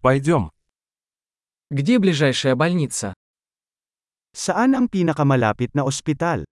[0.00, 0.50] Пойдем.
[1.68, 3.12] Где ближайшая больница?
[4.32, 6.48] Saan ang pinakamalapit na ospital?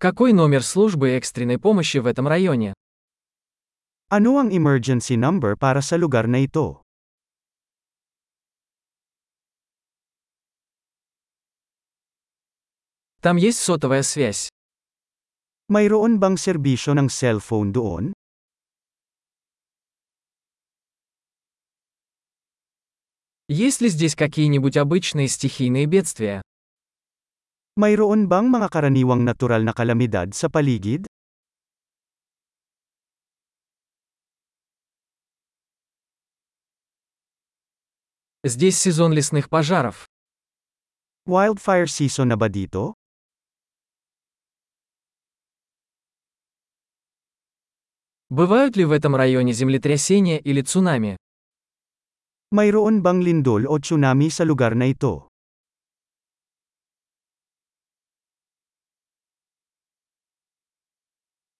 [0.00, 2.72] Какой номер службы экстренной помощи в этом районе?
[4.08, 6.80] Ano ang emergency number para sa lugar na ito?
[13.20, 14.48] Там есть сотовая связь.
[15.71, 18.11] Mayroon bang serbisyo ng cellphone doon?
[23.47, 26.41] Есть ли здесь какие-нибудь обычные стихийные бедствия?
[27.75, 31.07] Mayroon bang mga karaniwang natural na kalamidad sa paligid?
[38.43, 40.07] Здесь сезон лесных пожаров.
[41.27, 42.94] Wildfire season na ba dito?
[48.28, 51.16] Бывают ли в этом районе землетрясения или цунами?
[52.50, 55.30] Mayroon bang lindol o tsunami sa lugar na ito?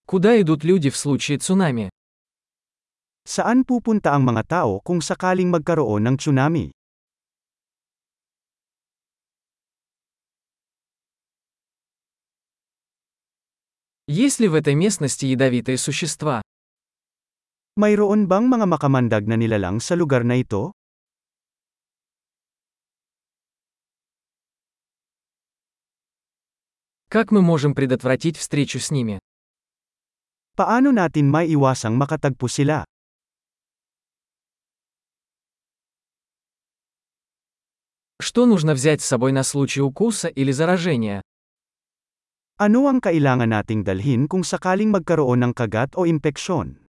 [0.07, 1.89] Куда идут люди в случае цунами?
[3.23, 6.75] Saan pupunta ang mga tao kung sakaling magkaroon ng tsunami?
[14.11, 16.43] Есть ли в этой местности ядовитые существа?
[17.80, 20.76] Mayroon bang mga makamandag na nilalang sa lugar na ito?
[27.08, 29.20] Как мы можем предотвратить встречу с ними?
[30.56, 32.84] Paano natin maiiwasang makatagpo sila?
[38.22, 41.24] Что нужно взять с собой на случай укуса или заражения?
[42.60, 46.85] Ano ang kailangan nating dalhin kung sakaling magkaroon ng kagat o impeksyon?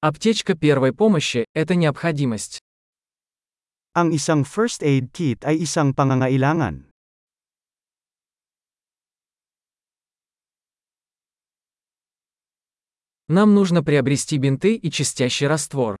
[0.00, 2.60] Аптечка первой помощи – это необходимость.
[3.96, 6.86] Ang isang first aid kit ay isang pangangailangan.
[13.26, 15.98] Нам нужно приобрести бинты и чистящий раствор.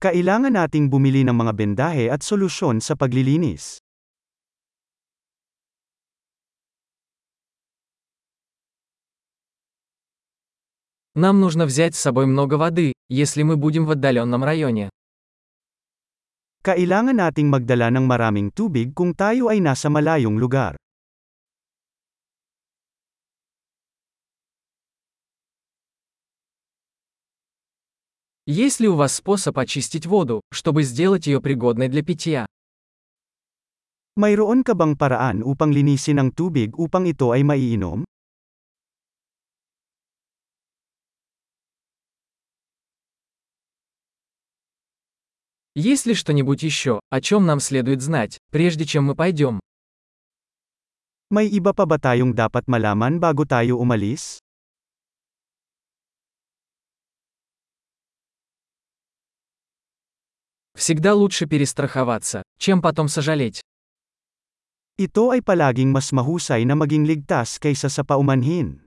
[0.00, 3.76] Kailangan nating bumili ng mga bendahe at solusyon sa paglilinis.
[11.17, 14.91] Нам нужно взять с собой много воды, если мы будем в отдаленном районе.
[16.61, 20.77] Kailangan nating magdala ng maraming tubig kung tayo ay nasa malayong lugar.
[28.45, 32.45] Есть ли у вас способ очистить воду, чтобы сделать ее пригодной для питья?
[34.21, 38.05] Mayroon ka bang paraan upang linisin ang tubig upang ito ay maiinom?
[45.76, 49.60] Есть ли что-нибудь еще, о чем нам следует знать, прежде чем мы пойдем?
[51.32, 54.44] May iba pa ba tayong dapat malaman bago tayo umalis?
[60.76, 63.64] Всегда лучше перестраховаться, чем потом сожалеть.
[65.00, 68.84] Ito ay palaging mas mahusay na maging ligtas kaysa sa paumanhin.